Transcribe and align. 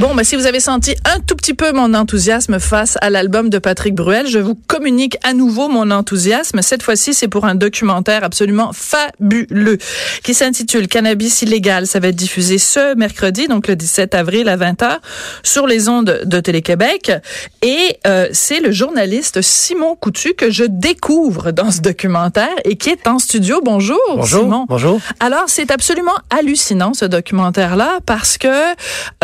Bon, 0.00 0.14
ben, 0.14 0.24
si 0.24 0.34
vous 0.34 0.46
avez 0.46 0.60
senti 0.60 0.96
un 1.04 1.20
tout 1.20 1.36
petit 1.36 1.52
peu 1.52 1.72
mon 1.72 1.92
enthousiasme 1.92 2.58
face 2.58 2.96
à 3.02 3.10
l'album 3.10 3.50
de 3.50 3.58
Patrick 3.58 3.94
Bruel, 3.94 4.26
je 4.26 4.38
vous 4.38 4.54
communique 4.54 5.18
à 5.22 5.34
nouveau 5.34 5.68
mon 5.68 5.90
enthousiasme. 5.90 6.62
Cette 6.62 6.82
fois-ci, 6.82 7.12
c'est 7.12 7.28
pour 7.28 7.44
un 7.44 7.54
documentaire 7.54 8.24
absolument 8.24 8.70
fabuleux 8.72 9.76
qui 10.22 10.32
s'intitule 10.32 10.88
Cannabis 10.88 11.42
illégal. 11.42 11.86
Ça 11.86 12.00
va 12.00 12.08
être 12.08 12.16
diffusé 12.16 12.56
ce 12.56 12.94
mercredi, 12.94 13.46
donc 13.46 13.68
le 13.68 13.76
17 13.76 14.14
avril 14.14 14.48
à 14.48 14.56
20h 14.56 15.00
sur 15.42 15.66
les 15.66 15.90
ondes 15.90 16.22
de 16.24 16.40
Télé-Québec. 16.40 17.12
Et 17.60 17.98
euh, 18.06 18.28
c'est 18.32 18.60
le 18.60 18.72
journaliste 18.72 19.42
Simon 19.42 19.96
Coutu 19.96 20.32
que 20.32 20.50
je 20.50 20.64
découvre 20.64 21.50
dans 21.50 21.70
ce 21.70 21.82
documentaire 21.82 22.48
et 22.64 22.76
qui 22.76 22.88
est 22.88 23.06
en 23.06 23.18
studio. 23.18 23.60
Bonjour, 23.62 24.00
bonjour 24.16 24.44
Simon. 24.44 24.64
Bonjour. 24.66 24.98
Alors, 25.20 25.44
c'est 25.48 25.70
absolument 25.70 26.16
hallucinant 26.30 26.94
ce 26.94 27.04
documentaire-là 27.04 27.98
parce 28.06 28.38
que 28.38 28.48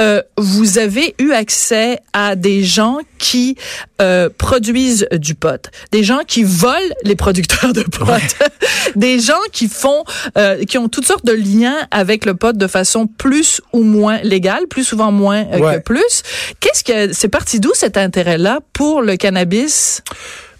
euh, 0.00 0.20
vous 0.36 0.65
vous 0.66 0.78
avez 0.78 1.14
eu 1.20 1.30
accès 1.30 2.00
à 2.12 2.34
des 2.34 2.64
gens 2.64 2.98
qui 3.18 3.56
euh, 4.02 4.28
produisent 4.36 5.06
du 5.12 5.36
pot, 5.36 5.70
des 5.92 6.02
gens 6.02 6.22
qui 6.26 6.42
volent 6.42 6.94
les 7.04 7.14
producteurs 7.14 7.72
de 7.72 7.82
pot, 7.82 8.04
ouais. 8.04 8.18
des 8.96 9.20
gens 9.20 9.34
qui 9.52 9.68
font, 9.68 10.02
euh, 10.36 10.64
qui 10.64 10.76
ont 10.78 10.88
toutes 10.88 11.06
sortes 11.06 11.24
de 11.24 11.32
liens 11.32 11.76
avec 11.92 12.24
le 12.24 12.34
pot 12.34 12.56
de 12.56 12.66
façon 12.66 13.06
plus 13.06 13.60
ou 13.72 13.84
moins 13.84 14.18
légale, 14.22 14.66
plus 14.68 14.82
souvent 14.82 15.12
moins 15.12 15.44
euh, 15.52 15.58
ouais. 15.58 15.76
que 15.76 15.82
plus. 15.82 16.22
Qu'est-ce 16.58 16.82
que 16.82 17.12
c'est 17.12 17.28
parti 17.28 17.60
d'où 17.60 17.70
cet 17.74 17.96
intérêt-là 17.96 18.58
pour 18.72 19.02
le 19.02 19.16
cannabis? 19.16 20.02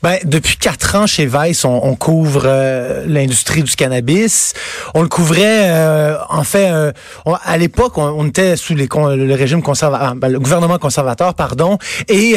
Ben, 0.02 0.19
depuis 0.25 0.56
quatre 0.56 0.94
ans 0.97 1.06
chez 1.06 1.27
Vice, 1.27 1.64
on, 1.64 1.80
on 1.83 1.94
couvre 1.97 2.42
euh, 2.44 3.05
l'industrie 3.06 3.62
du 3.62 3.75
cannabis. 3.75 4.53
On 4.94 5.03
le 5.03 5.08
couvrait, 5.08 5.70
euh, 5.70 6.16
en 6.28 6.44
fait, 6.44 6.70
euh, 6.70 6.92
on, 7.25 7.34
à 7.34 7.56
l'époque, 7.56 7.97
on, 7.97 8.03
on, 8.05 8.27
était 8.27 8.56
sous 8.56 8.75
les, 8.75 8.88
le 8.88 9.34
régime 9.34 9.62
conservateur, 9.62 10.14
ben, 10.14 10.28
le 10.28 10.38
gouvernement 10.38 10.78
conservateur, 10.78 11.34
pardon, 11.34 11.78
et 12.08 12.36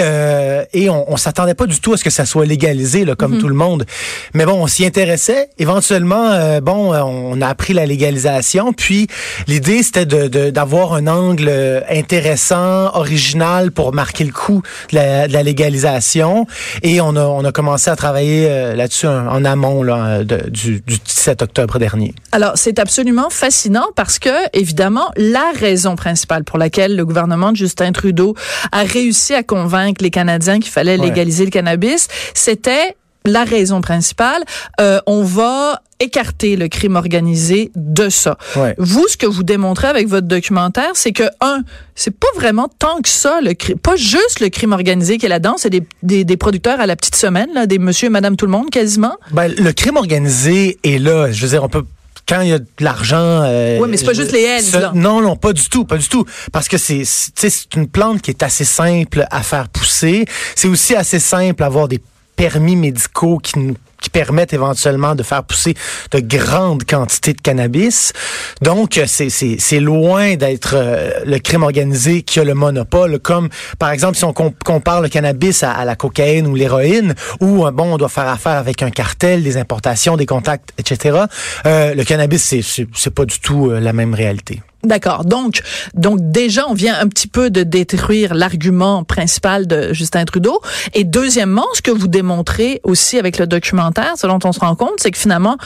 et 0.74 0.90
on, 0.90 1.12
on 1.12 1.18
s'attendait 1.18 1.54
pas 1.54 1.66
du 1.66 1.80
tout 1.80 1.94
à 1.94 1.98
ce 1.98 2.04
que 2.04 2.10
ça 2.10 2.26
soit 2.26 2.46
légalisé, 2.46 3.06
là, 3.06 3.16
comme 3.16 3.34
mm 3.34 3.38
-hmm. 3.38 3.42
tout 3.42 3.50
le 3.50 3.56
monde. 3.56 3.86
Mais 4.34 4.46
bon, 4.46 4.54
on 4.64 4.68
s'y 4.68 4.86
intéressait. 4.86 5.50
Éventuellement, 5.58 6.60
bon, 6.62 6.94
on 6.94 7.42
a 7.42 7.48
appris 7.48 7.74
la 7.74 7.86
légalisation. 7.86 8.74
Puis 8.74 9.08
l'idée, 9.48 9.84
c'était 9.84 10.06
de 10.06 10.50
d'avoir 10.52 10.94
un 10.94 11.08
angle 11.08 11.50
intéressant, 11.90 12.96
original 12.96 13.72
pour 13.72 13.94
marquer 13.94 14.24
le 14.24 14.32
coup 14.32 14.62
de 14.92 14.96
la, 14.96 15.28
de 15.28 15.34
la 15.34 15.44
légalisation. 15.44 16.48
Et 16.84 17.02
on 17.02 17.16
a, 17.16 17.26
on 17.40 17.44
a 17.46 17.49
commencé 17.52 17.90
à 17.90 17.96
travailler 17.96 18.48
euh, 18.50 18.76
là-dessus 18.76 19.08
en, 19.08 19.28
en, 19.28 19.46
amont 19.46 19.84
là, 19.84 20.24
de, 20.24 20.50
du, 20.50 20.82
du 20.82 20.98
17 20.98 21.42
octobre 21.42 21.80
dernier. 21.80 22.14
Alors, 22.32 22.54
c'est 22.56 22.80
absolument 22.80 23.30
fascinant 23.30 23.88
parce 23.96 24.20
que, 24.20 24.30
évidemment, 24.54 25.10
la 25.16 25.52
raison 25.56 25.96
principale 25.96 26.44
pour 26.44 26.58
laquelle 26.58 26.96
le 26.96 27.06
gouvernement 27.06 27.52
de 27.52 27.58
Justin 27.58 27.92
Trudeau 27.92 28.36
a 28.72 28.84
réussi 28.84 29.34
à 29.34 29.44
convaincre 29.44 30.04
les 30.04 30.12
Canadiens 30.12 30.60
qu'il 30.60 30.72
fallait 30.72 30.98
légaliser 30.98 31.42
ouais. 31.42 31.46
le 31.46 31.52
cannabis, 31.52 32.08
c'était 32.34 32.96
la 33.26 33.44
raison 33.44 33.82
principale, 33.82 34.44
euh, 34.80 35.00
on 35.06 35.24
va 35.24 35.82
écarter 36.00 36.56
le 36.56 36.68
crime 36.68 36.96
organisé 36.96 37.72
de 37.76 38.10
ça. 38.10 38.38
Ouais. 38.56 38.76
Vous, 38.78 39.08
ce 39.08 39.18
que 39.18 39.26
vous 39.26 39.44
démontrez 39.44 39.88
avec 39.88 40.08
votre 40.08 40.28
documentaire, 40.28 40.92
c'est 40.94 41.12
que, 41.12 41.24
un, 41.42 41.64
c'est 41.96 42.18
pas 42.18 42.28
vraiment 42.36 42.70
tant 42.80 43.02
que 43.02 43.10
ça, 43.10 43.42
le 43.42 43.54
crime, 43.54 43.78
pas 43.78 43.96
juste 43.96 44.40
le 44.40 44.50
crime 44.50 44.72
organisé 44.72 45.18
qui 45.18 45.26
est 45.26 45.30
là-dedans, 45.30 45.56
c'est 45.58 45.70
des, 45.70 45.84
des, 46.04 46.24
des, 46.24 46.38
producteurs 46.38 46.80
à 46.80 46.86
la 46.86 46.96
petite 46.96 47.16
semaine, 47.16 47.50
là, 47.54 47.66
des 47.66 47.80
monsieur 47.80 48.08
et 48.08 48.10
madame 48.10 48.36
tout 48.36 48.46
le 48.46 48.52
monde, 48.52 48.70
quasiment. 48.70 49.16
Ben, 49.32 49.54
le 49.54 49.72
crime 49.74 49.98
organisé 49.98 50.80
est 50.84 51.00
là. 51.00 51.32
Je 51.32 51.42
veux 51.42 51.50
dire, 51.50 51.64
on 51.64 51.70
peut 51.70 51.84
quand 52.30 52.42
il 52.42 52.50
y 52.50 52.54
a 52.54 52.60
de 52.60 52.68
l'argent. 52.80 53.42
Euh, 53.44 53.80
oui, 53.82 53.88
mais 53.90 53.98
c'est 53.98 54.06
pas 54.06 54.14
juste 54.14 54.32
les 54.32 54.42
ailes. 54.42 54.64
Là. 54.74 54.92
Non, 54.94 55.20
non, 55.20 55.36
pas 55.36 55.52
du 55.52 55.68
tout, 55.68 55.84
pas 55.84 55.98
du 55.98 56.08
tout. 56.08 56.26
Parce 56.52 56.68
que 56.68 56.78
c'est, 56.78 57.04
c'est 57.04 57.76
une 57.76 57.88
plante 57.88 58.22
qui 58.22 58.30
est 58.30 58.44
assez 58.44 58.66
simple 58.66 59.26
à 59.32 59.42
faire 59.42 59.68
pousser. 59.68 60.26
C'est 60.56 60.68
aussi 60.68 60.96
assez 60.96 61.20
simple 61.20 61.64
à 61.64 61.66
avoir 61.66 61.88
des 61.88 62.00
permis 62.36 62.76
médicaux 62.76 63.40
qui 63.40 63.60
qui 64.02 64.10
permettent 64.10 64.54
éventuellement 64.54 65.16
de 65.16 65.24
faire 65.24 65.44
pousser 65.44 65.76
de 66.12 66.20
grandes 66.20 66.84
quantités 66.86 67.34
de 67.34 67.42
cannabis. 67.42 68.14
Donc, 68.62 69.00
c'est 69.06 69.80
loin 69.80 70.36
d'être 70.36 70.74
euh, 70.76 71.12
le 71.26 71.40
crime 71.40 71.64
organisé 71.64 72.22
qui 72.22 72.40
a 72.40 72.44
le 72.44 72.54
monopole, 72.54 73.20
comme 73.20 73.50
par 73.78 73.92
exemple 73.92 74.18
si 74.18 74.26
on 74.26 74.34
compare 74.34 75.02
le 75.02 75.10
cannabis 75.10 75.64
à, 75.64 75.72
à 75.72 75.86
la 75.86 75.96
cocaïne 75.96 76.48
ou 76.48 76.56
l'héroïne, 76.56 77.16
où 77.40 77.66
euh, 77.66 77.72
bon, 77.72 77.94
on 77.94 77.98
doit 77.98 78.10
faire 78.10 78.28
affaire 78.28 78.58
avec 78.58 78.84
un 78.84 78.92
cartel, 78.92 79.44
des 79.44 79.58
importations, 79.58 80.18
des 80.18 80.26
contacts, 80.26 80.74
etc. 80.78 81.26
Euh, 81.66 81.94
le 81.94 82.04
cannabis, 82.04 82.56
c'est 82.94 83.14
pas 83.14 83.26
du 83.26 83.40
tout 83.40 83.70
euh, 83.70 83.80
la 83.80 83.94
même 83.94 84.14
réalité. 84.14 84.62
D'accord. 84.84 85.26
Donc, 85.26 85.62
donc 85.94 86.20
déjà, 86.22 86.66
on 86.70 86.74
vient 86.74 86.98
un 87.00 87.08
petit 87.08 87.28
peu 87.28 87.50
de 87.50 87.64
détruire 87.64 88.34
l'argument 88.34 89.04
principal 89.04 89.68
de 89.68 89.92
Justin 89.92 90.24
Trudeau. 90.24 90.62
Et 90.94 91.04
deuxièmement, 91.04 91.66
ce 91.74 91.82
que 91.82 91.92
vous 91.92 92.08
démontrez 92.08 92.80
aussi 92.84 93.18
avec 93.18 93.38
le 93.40 93.48
documentaire, 93.48 94.14
ce 94.18 94.26
dont 94.28 94.40
on 94.46 94.54
se 94.54 94.60
rend 94.60 94.76
compte, 94.76 94.94
c'est 94.98 95.12
que 95.12 95.18
finalement, 95.18 95.58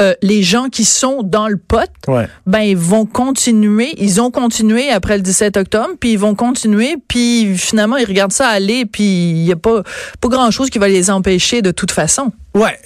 euh, 0.00 0.14
les 0.22 0.42
gens 0.42 0.68
qui 0.68 0.84
sont 0.84 1.22
dans 1.24 1.48
le 1.48 1.56
pot, 1.56 1.90
ouais. 2.06 2.28
ben 2.46 2.60
ils 2.60 2.76
vont 2.76 3.06
continuer. 3.06 3.94
Ils 3.98 4.20
ont 4.20 4.30
continué 4.30 4.90
après 4.90 5.16
le 5.16 5.22
17 5.22 5.56
octobre, 5.56 5.90
puis 5.98 6.12
ils 6.12 6.18
vont 6.18 6.36
continuer, 6.36 6.96
puis 7.08 7.56
finalement 7.58 7.96
ils 7.96 8.06
regardent 8.06 8.32
ça 8.32 8.48
aller, 8.48 8.86
puis 8.86 9.30
il 9.30 9.44
y 9.44 9.52
a 9.52 9.56
pas 9.56 9.82
pas 10.20 10.28
grand 10.28 10.50
chose 10.50 10.70
qui 10.70 10.78
va 10.78 10.88
les 10.88 11.10
empêcher 11.10 11.60
de 11.62 11.72
toute 11.72 11.90
façon. 11.90 12.32
Ouais, 12.52 12.76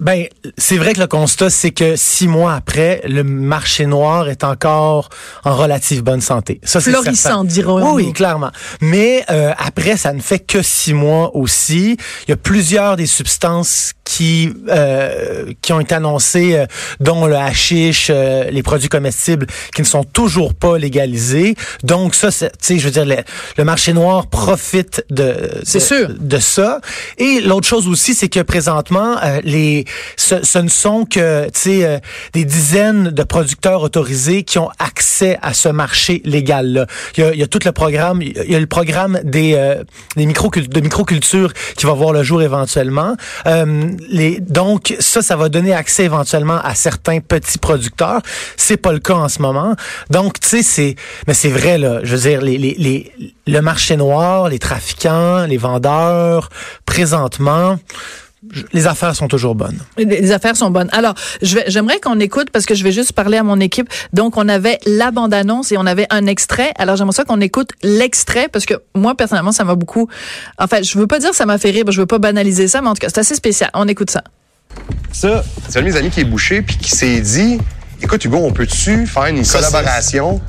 ben 0.00 0.26
c'est 0.58 0.76
vrai 0.76 0.92
que 0.92 1.00
le 1.00 1.06
constat 1.06 1.48
c'est 1.48 1.70
que 1.70 1.96
six 1.96 2.28
mois 2.28 2.52
après, 2.52 3.00
le 3.08 3.24
marché 3.24 3.86
noir 3.86 4.28
est 4.28 4.44
encore 4.44 5.08
en 5.44 5.56
relative 5.56 6.02
bonne 6.02 6.20
santé. 6.20 6.60
Ça 6.62 6.80
c'est 6.82 6.90
florissant, 6.90 7.44
dirons-nous. 7.44 7.94
Oui, 7.94 8.12
clairement. 8.12 8.50
Mais 8.82 9.24
euh, 9.30 9.52
après, 9.56 9.96
ça 9.96 10.12
ne 10.12 10.20
fait 10.20 10.40
que 10.40 10.60
six 10.60 10.92
mois 10.92 11.34
aussi. 11.34 11.96
Il 12.26 12.30
y 12.30 12.32
a 12.32 12.36
plusieurs 12.36 12.96
des 12.96 13.06
substances 13.06 13.92
qui 14.04 14.50
euh, 14.68 15.52
qui 15.62 15.72
ont 15.72 15.80
été 15.80 15.94
annoncées, 15.94 16.56
euh, 16.56 16.66
dont 17.00 17.26
le 17.26 17.36
hashish, 17.36 18.08
euh, 18.10 18.50
les 18.50 18.62
produits 18.62 18.88
comestibles, 18.88 19.46
qui 19.74 19.82
ne 19.82 19.86
sont 19.86 20.04
toujours 20.04 20.54
pas 20.54 20.76
légalisés. 20.76 21.54
Donc 21.82 22.14
ça, 22.14 22.30
tu 22.30 22.48
sais, 22.60 22.78
je 22.78 22.84
veux 22.84 22.90
dire, 22.90 23.04
le, 23.04 23.16
le, 23.56 23.64
marché 23.64 23.92
noir 23.92 24.26
profite 24.26 25.04
de, 25.10 25.50
c'est 25.62 25.80
sûr 25.80 26.08
de 26.18 26.38
ça. 26.38 26.80
Et 27.18 27.40
l'autre 27.40 27.66
chose 27.66 27.86
aussi, 27.86 28.14
c'est 28.14 28.28
que 28.28 28.40
présentement 28.40 28.97
euh, 28.98 29.40
les, 29.44 29.84
ce, 30.16 30.58
ne 30.58 30.68
sont 30.68 31.04
que 31.04 31.48
euh, 31.66 31.98
des 32.32 32.44
dizaines 32.44 33.10
de 33.10 33.22
producteurs 33.22 33.82
autorisés 33.82 34.42
qui 34.42 34.58
ont 34.58 34.70
accès 34.78 35.38
à 35.42 35.52
ce 35.54 35.68
marché 35.68 36.22
légal-là. 36.24 36.86
Il, 37.16 37.30
il, 37.34 37.40
y 37.40 37.42
a 37.42 37.46
tout 37.46 37.60
le 37.64 37.72
programme, 37.72 38.22
il 38.22 38.50
y 38.50 38.54
a 38.54 38.60
le 38.60 38.66
programme 38.66 39.20
des, 39.24 39.54
euh, 39.54 39.82
des 40.16 40.26
micro 40.26 40.50
de 40.50 40.80
microculture 40.80 41.52
qui 41.76 41.86
va 41.86 41.92
voir 41.92 42.12
le 42.12 42.22
jour 42.22 42.42
éventuellement. 42.42 43.16
Donc 44.40 44.94
ça, 44.98 45.22
ça 45.22 45.36
va 45.36 45.48
donner 45.48 45.72
accès 45.72 46.04
éventuellement 46.04 46.58
à 46.62 46.74
certains 46.74 47.20
petits 47.20 47.58
producteurs. 47.58 48.20
C'est 48.56 48.76
pas 48.76 48.92
le 48.92 48.98
cas 48.98 49.14
en 49.14 49.28
ce 49.28 49.42
moment. 49.42 49.74
Donc 50.10 50.40
tu 50.40 50.48
sais, 50.48 50.62
c'est, 50.62 50.96
mais 51.26 51.34
c'est 51.34 51.50
vrai 51.50 51.78
là. 51.78 52.00
Je 52.02 52.16
veux 52.16 52.30
dire, 52.30 52.40
le 53.46 53.60
marché 53.60 53.96
noir, 53.96 54.48
les 54.48 54.58
trafiquants, 54.58 55.46
les 55.46 55.56
vendeurs, 55.56 56.50
présentement 56.86 57.78
les 58.72 58.86
affaires 58.86 59.16
sont 59.16 59.28
toujours 59.28 59.54
bonnes. 59.54 59.78
Les 59.96 60.30
affaires 60.32 60.56
sont 60.56 60.70
bonnes. 60.70 60.88
Alors, 60.92 61.14
j'aimerais 61.42 61.98
qu'on 61.98 62.20
écoute 62.20 62.50
parce 62.50 62.66
que 62.66 62.74
je 62.74 62.84
vais 62.84 62.92
juste 62.92 63.12
parler 63.12 63.36
à 63.36 63.42
mon 63.42 63.58
équipe. 63.58 63.88
Donc, 64.12 64.36
on 64.36 64.48
avait 64.48 64.78
la 64.86 65.10
bande-annonce 65.10 65.72
et 65.72 65.76
on 65.76 65.86
avait 65.86 66.06
un 66.10 66.26
extrait. 66.26 66.72
Alors, 66.78 66.96
j'aimerais 66.96 67.14
ça 67.14 67.24
qu'on 67.24 67.40
écoute 67.40 67.70
l'extrait 67.82 68.48
parce 68.48 68.64
que 68.64 68.74
moi, 68.94 69.16
personnellement, 69.16 69.52
ça 69.52 69.64
m'a 69.64 69.74
beaucoup... 69.74 70.08
En 70.58 70.68
fait, 70.68 70.84
je 70.84 70.98
veux 70.98 71.06
pas 71.06 71.18
dire 71.18 71.34
ça 71.34 71.46
m'a 71.46 71.58
fait 71.58 71.70
rire, 71.70 71.84
je 71.88 72.00
veux 72.00 72.06
pas 72.06 72.18
banaliser 72.18 72.68
ça, 72.68 72.80
mais 72.80 72.88
en 72.88 72.94
tout 72.94 73.00
cas, 73.00 73.08
c'est 73.08 73.20
assez 73.20 73.34
spécial. 73.34 73.70
On 73.74 73.88
écoute 73.88 74.10
ça. 74.10 74.22
Ça, 75.12 75.42
c'est 75.68 75.78
un 75.78 75.82
de 75.82 75.86
mes 75.86 75.96
amis 75.96 76.10
qui 76.10 76.20
est 76.20 76.24
bouché 76.24 76.62
puis 76.62 76.76
qui 76.76 76.90
s'est 76.90 77.20
dit 77.20 77.58
écoute, 78.00 78.24
Hugo, 78.24 78.38
on 78.38 78.52
peut-tu 78.52 79.06
faire 79.06 79.26
une 79.26 79.44
collaboration 79.44 80.40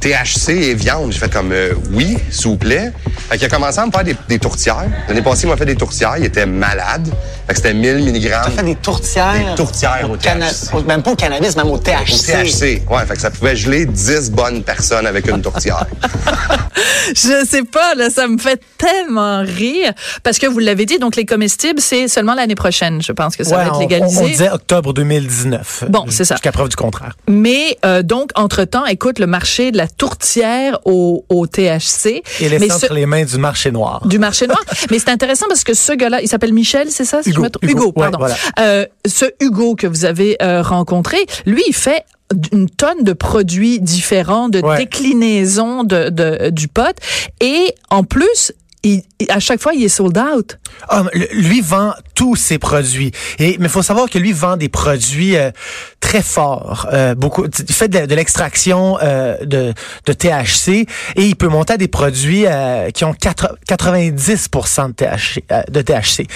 THC 0.00 0.50
et 0.50 0.74
viande? 0.74 1.12
J'ai 1.12 1.18
fait 1.18 1.32
comme, 1.32 1.52
euh, 1.52 1.74
oui, 1.92 2.18
s'il 2.30 2.48
vous 2.48 2.56
plaît. 2.56 2.92
Fait 3.28 3.36
qu'il 3.36 3.46
a 3.46 3.48
commencé 3.48 3.78
à 3.78 3.86
me 3.86 3.90
faire 3.90 4.04
des, 4.04 4.16
des 4.28 4.38
tourtières. 4.38 4.84
L'année 5.08 5.22
passée, 5.22 5.46
il 5.46 5.50
m'a 5.50 5.56
fait 5.56 5.66
des 5.66 5.76
tourtières. 5.76 6.16
Il 6.18 6.24
était 6.24 6.46
malade. 6.46 7.08
Fait 7.48 7.54
que 7.54 7.56
c'était 7.56 7.72
1000 7.74 8.04
mg. 8.12 8.30
T'as 8.30 8.50
fait 8.50 8.62
des 8.62 8.74
tourtières. 8.74 9.32
Des 9.50 9.54
tourtières 9.56 10.08
au 10.10 10.16
THC. 10.16 10.74
au- 10.74 10.82
Même 10.82 11.02
pas 11.02 11.12
au 11.12 11.16
cannabis, 11.16 11.56
même 11.56 11.68
au 11.70 11.74
Au 11.76 11.78
THC. 11.78 12.26
THC. 12.26 12.82
Ouais, 12.90 13.06
fait 13.06 13.14
que 13.14 13.20
ça 13.20 13.30
pouvait 13.30 13.56
geler 13.56 13.86
10 13.86 14.30
bonnes 14.30 14.62
personnes 14.62 15.06
avec 15.06 15.26
une 15.28 15.40
tourtière. 15.40 15.86
Je 17.08 17.44
sais 17.48 17.62
pas, 17.64 17.94
là, 17.94 18.10
ça 18.10 18.28
me 18.28 18.36
fait 18.38 18.60
tellement 18.76 19.40
rire. 19.42 19.92
Parce 20.22 20.38
que 20.38 20.46
vous 20.46 20.58
l'avez 20.58 20.84
dit, 20.84 20.98
donc 20.98 21.16
les 21.16 21.24
comestibles, 21.24 21.80
c'est 21.80 22.06
seulement 22.06 22.34
l'année 22.34 22.54
prochaine, 22.54 23.00
je 23.02 23.12
pense 23.12 23.34
que 23.36 23.44
ça 23.44 23.56
Ouais, 23.56 23.64
va 23.64 23.68
être 23.70 23.78
légalisé. 23.80 24.18
On, 24.20 24.24
on 24.24 24.28
disait 24.28 24.50
octobre 24.50 24.92
2019. 24.92 25.84
Bon, 25.88 26.04
c'est 26.10 26.24
ça. 26.24 26.34
Jusqu'à 26.34 26.52
preuve 26.52 26.68
du 26.68 26.76
contraire. 26.76 27.16
Mais 27.28 27.78
euh, 27.84 28.02
donc, 28.02 28.30
entre-temps, 28.34 28.84
écoute, 28.86 29.18
le 29.18 29.26
marché 29.26 29.72
de 29.72 29.76
la 29.78 29.88
tourtière 29.88 30.78
au, 30.84 31.24
au 31.30 31.46
THC. 31.46 32.22
Mais 32.40 32.68
ce- 32.68 32.74
entre 32.74 32.94
les 32.94 33.06
mains 33.06 33.24
du 33.24 33.38
marché 33.38 33.70
noir. 33.70 34.06
du 34.06 34.18
marché 34.18 34.46
noir. 34.46 34.60
Mais 34.90 34.98
c'est 34.98 35.10
intéressant 35.10 35.46
parce 35.48 35.64
que 35.64 35.74
ce 35.74 35.92
gars-là, 35.92 36.20
il 36.20 36.28
s'appelle 36.28 36.52
Michel, 36.52 36.88
c'est 36.90 37.04
ça? 37.04 37.20
Je 37.38 37.42
Hugo, 37.42 37.44
me 37.44 37.50
trompe? 37.50 37.70
Hugo, 37.70 37.86
ouais, 37.86 37.92
pardon. 37.94 38.18
voilà. 38.18 38.36
Euh, 38.60 38.86
ce 39.06 39.24
Hugo 39.40 39.74
que 39.74 39.86
vous 39.86 40.04
avez 40.04 40.36
euh, 40.42 40.62
rencontré, 40.62 41.18
lui, 41.46 41.62
il 41.66 41.74
fait 41.74 42.04
une 42.52 42.68
tonne 42.68 43.04
de 43.04 43.12
produits 43.14 43.80
différents, 43.80 44.48
de 44.48 44.60
Ouais. 44.60 44.76
déclinaisons 44.78 45.84
de, 45.84 46.10
de, 46.10 46.50
du 46.50 46.68
pot. 46.68 46.94
Et 47.40 47.74
en 47.90 48.04
plus, 48.04 48.52
il, 48.82 49.02
il- 49.18 49.30
à 49.30 49.40
chaque 49.40 49.60
fois, 49.60 49.72
il 49.74 49.82
est 49.82 49.88
sold 49.88 50.16
out. 50.18 50.58
Ah, 50.88 51.04
lui 51.32 51.60
vend 51.62 51.92
tous 52.14 52.36
ses 52.36 52.58
produits. 52.58 53.10
Et 53.38 53.56
mais 53.58 53.68
faut 53.68 53.82
savoir 53.82 54.08
que 54.10 54.18
lui 54.18 54.32
vend 54.32 54.56
des 54.56 54.68
produits 54.68 55.36
euh, 55.36 55.50
très 56.00 56.22
forts. 56.22 56.86
Euh, 56.92 57.14
beaucoup. 57.14 57.44
Il 57.46 57.74
fait 57.74 57.88
de, 57.88 58.06
de 58.06 58.14
l'extraction 58.14 58.98
euh, 59.02 59.36
de, 59.44 59.74
de 60.06 60.12
THC 60.12 60.68
et 61.16 61.24
il 61.24 61.36
peut 61.36 61.48
monter 61.48 61.74
à 61.74 61.76
des 61.76 61.88
produits 61.88 62.44
euh, 62.46 62.90
qui 62.90 63.04
ont 63.04 63.12
4, 63.14 63.56
90% 63.68 64.88
de 64.88 64.92
THC. 64.92 65.44
euh, 65.52 65.62
de 65.70 65.82
THC. 65.82 66.26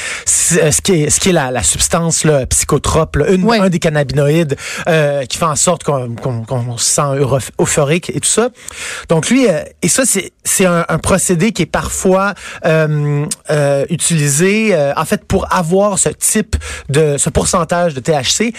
Euh, 0.58 0.70
ce 0.70 0.80
qui 0.82 0.92
est, 1.04 1.10
ce 1.10 1.20
qui 1.20 1.30
est 1.30 1.32
la, 1.32 1.50
la 1.50 1.62
substance 1.62 2.24
là, 2.24 2.44
psychotrope, 2.46 3.16
là, 3.16 3.30
une, 3.30 3.44
Ouais. 3.44 3.58
un 3.60 3.68
des 3.70 3.78
cannabinoïdes 3.78 4.56
euh, 4.88 5.24
qui 5.26 5.38
fait 5.38 5.44
en 5.44 5.56
sorte 5.56 5.82
qu'on, 5.84 6.14
qu'on, 6.16 6.42
qu'on 6.44 6.76
se 6.76 6.90
sent 6.90 7.02
euphorique 7.60 8.10
et 8.14 8.20
tout 8.20 8.28
ça. 8.28 8.50
Donc 9.08 9.28
lui, 9.30 9.48
euh, 9.48 9.62
et 9.82 9.88
ça 9.88 10.04
c'est, 10.04 10.32
c'est 10.44 10.66
un, 10.66 10.84
un 10.88 10.98
procédé 10.98 11.52
qui 11.52 11.62
est 11.62 11.66
parfois 11.66 12.34
euh, 12.66 13.24
euh, 13.50 13.86
utilisé, 13.90 14.74
euh, 14.74 14.92
en 14.96 15.04
fait, 15.04 15.24
pour 15.24 15.52
avoir 15.52 15.98
ce 15.98 16.08
type 16.10 16.56
de, 16.88 17.16
ce 17.16 17.30
pourcentage 17.30 17.94
de 17.94 18.00
THC. 18.00 18.52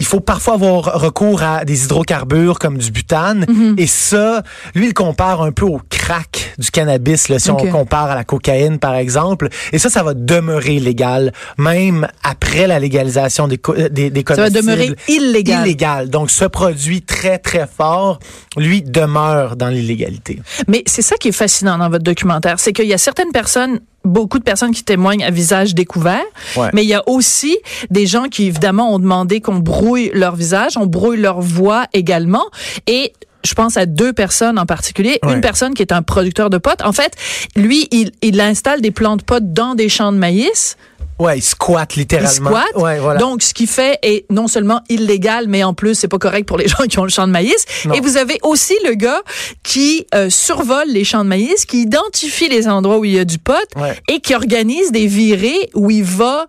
Il 0.00 0.06
faut 0.06 0.20
parfois 0.20 0.54
avoir 0.54 1.00
recours 1.00 1.42
à 1.42 1.64
des 1.64 1.84
hydrocarbures 1.84 2.60
comme 2.60 2.78
du 2.78 2.92
butane. 2.92 3.44
Et 3.76 3.88
ça, 3.88 4.42
lui, 4.76 4.86
il 4.86 4.94
compare 4.94 5.42
un 5.42 5.50
peu 5.50 5.64
au 5.64 5.80
crack 5.90 6.54
du 6.56 6.70
cannabis, 6.70 7.28
là, 7.28 7.40
si 7.40 7.50
on 7.50 7.56
compare 7.56 8.10
à 8.10 8.14
la 8.14 8.22
cocaïne, 8.22 8.78
par 8.78 8.94
exemple. 8.94 9.48
Et 9.72 9.78
ça, 9.78 9.90
ça 9.90 10.04
va 10.04 10.14
demeurer 10.14 10.78
légal, 10.78 11.32
même 11.58 12.06
après 12.22 12.68
la 12.68 12.78
légalisation 12.78 13.48
des, 13.48 13.60
euh, 13.70 13.88
des, 13.88 14.10
des 14.10 14.24
Ça 14.26 14.36
va 14.36 14.50
demeurer 14.50 14.94
illégal. 15.08 15.66
Illégal. 15.66 16.10
Donc, 16.10 16.30
ce 16.30 16.44
produit 16.44 17.02
très, 17.02 17.38
très 17.38 17.66
fort, 17.66 18.20
lui, 18.56 18.82
demeure 18.82 19.56
dans 19.56 19.68
l'illégalité. 19.68 20.40
Mais 20.68 20.84
c'est 20.86 21.02
ça 21.02 21.16
qui 21.16 21.28
est 21.28 21.32
fascinant 21.32 21.76
dans 21.76 21.90
votre 21.90 22.04
documentaire, 22.04 22.60
c'est 22.60 22.72
qu'il 22.72 22.86
y 22.86 22.94
a 22.94 22.98
certaines 22.98 23.32
personnes 23.32 23.80
beaucoup 24.04 24.38
de 24.38 24.44
personnes 24.44 24.72
qui 24.72 24.84
témoignent 24.84 25.24
à 25.24 25.30
visage 25.30 25.74
découvert, 25.74 26.24
Ouais. 26.56 26.70
mais 26.72 26.82
il 26.84 26.88
y 26.88 26.94
a 26.94 27.02
aussi 27.08 27.56
des 27.90 28.06
gens 28.06 28.24
qui 28.24 28.46
évidemment 28.46 28.94
ont 28.94 28.98
demandé 28.98 29.40
qu'on 29.40 29.58
brouille 29.58 30.10
leur 30.14 30.34
visage, 30.36 30.76
on 30.76 30.86
brouille 30.86 31.18
leur 31.20 31.40
voix 31.40 31.86
également 31.92 32.44
et 32.86 33.12
je 33.44 33.54
pense 33.54 33.76
à 33.76 33.86
deux 33.86 34.12
personnes 34.12 34.58
en 34.58 34.66
particulier. 34.66 35.18
Ouais. 35.22 35.34
Une 35.34 35.40
personne 35.40 35.72
qui 35.74 35.82
est 35.82 35.92
un 35.92 36.02
producteur 36.02 36.50
de 36.50 36.58
potes. 36.58 36.82
En 36.82 36.92
fait, 36.92 37.12
lui, 37.54 37.86
il, 37.92 38.10
il 38.20 38.40
installe 38.40 38.80
des 38.80 38.90
plants 38.90 39.16
de 39.16 39.22
potes 39.22 39.52
dans 39.52 39.74
des 39.76 39.88
champs 39.88 40.12
de 40.12 40.18
maïs. 40.18 40.76
Ouais, 41.18 41.38
il 41.38 41.42
squatte 41.42 41.96
Il 41.96 42.00
littéralement. 42.00 42.50
squatte. 42.50 42.76
Ouais, 42.76 42.98
voilà. 43.00 43.18
Donc, 43.18 43.42
ce 43.42 43.52
qui 43.54 43.66
fait 43.66 43.98
est 44.02 44.24
non 44.30 44.46
seulement 44.48 44.80
illégal, 44.88 45.46
mais 45.48 45.64
en 45.64 45.74
plus, 45.74 45.94
c'est 45.94 46.08
pas 46.08 46.18
correct 46.18 46.46
pour 46.46 46.58
les 46.58 46.68
gens 46.68 46.84
qui 46.88 46.98
ont 46.98 47.04
le 47.04 47.10
champ 47.10 47.26
de 47.26 47.32
maïs. 47.32 47.64
Non. 47.86 47.94
Et 47.94 48.00
vous 48.00 48.16
avez 48.16 48.38
aussi 48.42 48.74
le 48.84 48.94
gars 48.94 49.20
qui 49.62 50.06
euh, 50.14 50.30
survole 50.30 50.88
les 50.88 51.04
champs 51.04 51.24
de 51.24 51.28
maïs, 51.28 51.64
qui 51.66 51.82
identifie 51.82 52.48
les 52.48 52.68
endroits 52.68 52.98
où 52.98 53.04
il 53.04 53.12
y 53.14 53.18
a 53.18 53.24
du 53.24 53.38
pot 53.38 53.54
Ouais. 53.76 53.96
et 54.08 54.20
qui 54.20 54.34
organise 54.34 54.92
des 54.92 55.06
virées 55.06 55.70
où 55.74 55.90
il 55.90 56.04
va 56.04 56.46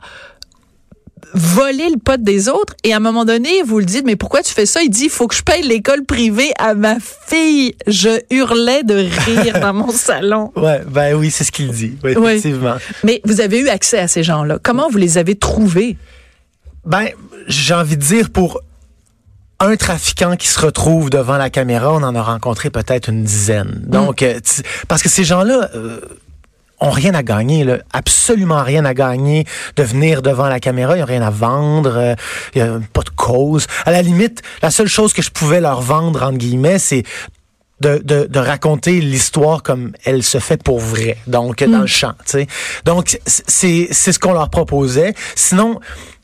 voler 1.33 1.89
le 1.89 1.97
pot 1.97 2.21
des 2.21 2.49
autres. 2.49 2.75
Et 2.83 2.93
à 2.93 2.97
un 2.97 2.99
moment 2.99 3.25
donné 3.25 3.49
vous 3.65 3.79
le 3.79 3.85
dites 3.85 4.05
mais 4.05 4.15
pourquoi 4.15 4.41
tu 4.41 4.53
fais 4.53 4.65
ça? 4.65 4.81
Il 4.81 4.89
dit 4.89 5.05
il 5.05 5.09
faut 5.09 5.27
que 5.27 5.35
je 5.35 5.43
paye 5.43 5.63
l'école 5.63 6.05
privée 6.05 6.51
à 6.57 6.73
ma 6.73 6.97
fille. 6.99 7.75
Je 7.87 8.21
hurlais 8.31 8.83
de 8.83 8.95
rire 8.95 9.59
dans 9.59 9.73
mon 9.73 9.91
salon. 9.91 10.51
Ouais, 10.55 10.81
ben 10.87 11.15
oui, 11.15 11.31
c'est 11.31 11.43
ce 11.43 11.51
qu'il 11.51 11.71
dit. 11.71 11.97
Effectivement. 12.03 12.75
mais 13.03 13.21
vous 13.25 13.41
avez 13.41 13.59
eu 13.59 13.69
accès 13.69 13.99
à 13.99 14.07
ces 14.07 14.23
gens-là. 14.23 14.57
Comment 14.61 14.89
vous 14.89 14.97
les 14.97 15.17
avez 15.17 15.35
trouvés? 15.35 15.97
Ben, 16.85 17.07
j'ai 17.47 17.73
envie 17.73 17.97
de 17.97 18.01
dire 18.01 18.29
pour 18.29 18.61
un 19.59 19.75
trafiquant 19.75 20.35
qui 20.37 20.47
se 20.47 20.59
retrouve 20.59 21.09
devant 21.09 21.37
la 21.37 21.49
caméra, 21.49 21.91
on 21.93 22.01
en 22.03 22.15
a 22.15 22.21
rencontré 22.21 22.69
peut-être 22.69 23.09
une 23.09 23.23
dizaine. 23.23 23.81
Donc, 23.85 24.23
euh, 24.23 24.39
parce 24.87 25.03
que 25.03 25.09
ces 25.09 25.23
gens-là 25.25 25.69
euh, 25.75 25.99
ont 26.81 26.91
rien 26.91 27.13
à 27.13 27.23
gagner, 27.23 27.63
là, 27.63 27.77
absolument 27.93 28.63
rien 28.63 28.85
à 28.85 28.93
gagner 28.93 29.45
de 29.75 29.83
venir 29.83 30.21
devant 30.21 30.47
la 30.47 30.59
caméra. 30.59 30.97
Ils 30.97 31.03
ont 31.03 31.05
rien 31.05 31.21
à 31.21 31.29
vendre, 31.29 31.97
euh, 31.97 32.15
il 32.55 32.59
y 32.59 32.61
a 32.61 32.79
pas 32.93 33.01
de 33.01 33.09
cause. 33.09 33.67
À 33.85 33.91
la 33.91 34.01
limite, 34.01 34.41
la 34.61 34.71
seule 34.71 34.87
chose 34.87 35.13
que 35.13 35.21
je 35.21 35.31
pouvais 35.31 35.61
leur 35.61 35.81
vendre 35.81 36.23
entre 36.23 36.37
guillemets, 36.37 36.79
c'est 36.79 37.03
de, 37.81 38.01
de, 38.03 38.25
de 38.25 38.39
raconter 38.39 38.99
l'histoire 38.99 39.63
comme 39.63 39.93
elle 40.03 40.23
se 40.23 40.39
fait 40.39 40.61
pour 40.61 40.79
vrai, 40.79 41.17
donc 41.27 41.63
dans 41.63 41.79
le 41.79 41.87
champ. 41.87 42.13
tu 42.25 42.31
sais. 42.31 42.47
Donc 42.85 43.19
c'est 43.25 43.87
c'est 43.91 44.11
ce 44.11 44.19
qu'on 44.19 44.33
leur 44.33 44.49
proposait. 44.49 45.13
Sinon, 45.35 45.79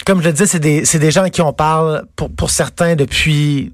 comme 0.06 0.22
je 0.22 0.28
le 0.28 0.34
disais, 0.34 0.48
c'est 0.48 0.60
des 0.60 0.86
c'est 0.86 1.00
des 1.00 1.12
gens 1.12 1.24
à 1.24 1.30
qui 1.30 1.42
on 1.42 1.54
parle 1.54 2.06
pour 2.16 2.30
pour 2.30 2.50
certains 2.50 2.96
depuis 2.96 3.74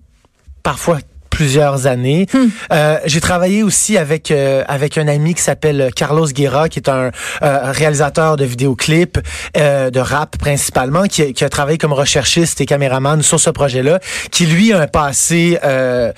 parfois 0.61 0.99
plusieurs 1.45 1.87
années. 1.87 2.27
Euh, 2.71 2.99
j'ai 3.05 3.19
travaillé 3.19 3.63
aussi 3.63 3.97
avec 3.97 4.29
euh, 4.29 4.63
avec 4.67 4.97
un 4.99 5.07
ami 5.07 5.33
qui 5.33 5.41
s'appelle 5.41 5.89
Carlos 5.95 6.27
Guerra, 6.27 6.69
qui 6.69 6.77
est 6.77 6.87
un 6.87 7.09
euh, 7.41 7.71
réalisateur 7.71 8.37
de 8.37 8.45
vidéoclips, 8.45 9.17
euh, 9.57 9.89
de 9.89 9.99
rap 9.99 10.37
principalement, 10.37 11.03
qui, 11.03 11.23
a- 11.23 11.31
qui 11.33 11.43
a 11.43 11.49
travaillé 11.49 11.79
comme 11.79 11.93
recherchiste 11.93 12.61
et 12.61 12.67
caméraman 12.67 13.23
sur 13.23 13.39
ce 13.39 13.49
projet-là, 13.49 13.99
qui 14.29 14.45
lui 14.45 14.71
a 14.71 14.81
un 14.81 14.87
passé 14.87 15.57
euh, 15.63 16.11